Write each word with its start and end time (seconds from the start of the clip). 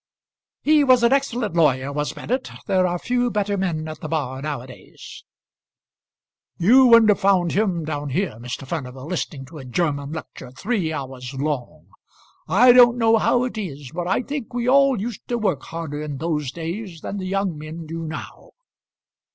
"He 0.63 0.83
was 0.83 1.03
an 1.03 1.13
excellent 1.13 1.53
lawyer, 1.53 1.93
was 1.93 2.13
Bennett. 2.13 2.49
There 2.65 2.87
are 2.87 2.97
few 2.97 3.29
better 3.29 3.55
men 3.55 3.87
at 3.87 3.99
the 3.99 4.07
bar 4.07 4.41
now 4.41 4.61
a 4.61 4.65
days." 4.65 5.23
"You 6.57 6.87
wouldn't 6.87 7.09
have 7.09 7.19
found 7.19 7.51
him 7.51 7.85
down 7.85 8.09
here, 8.09 8.39
Mr. 8.39 8.65
Furnival, 8.65 9.05
listening 9.05 9.45
to 9.45 9.59
a 9.59 9.63
German 9.63 10.11
lecture 10.11 10.49
three 10.49 10.91
hours 10.91 11.35
long. 11.35 11.89
I 12.47 12.71
don't 12.71 12.97
know 12.97 13.17
how 13.17 13.43
it 13.43 13.59
is, 13.59 13.91
but 13.91 14.07
I 14.07 14.23
think 14.23 14.55
we 14.55 14.67
all 14.67 14.99
used 14.99 15.27
to 15.27 15.37
work 15.37 15.61
harder 15.65 16.01
in 16.01 16.17
those 16.17 16.51
days 16.51 17.01
than 17.01 17.17
the 17.17 17.27
young 17.27 17.55
men 17.55 17.85
do 17.85 18.07
now." 18.07 18.53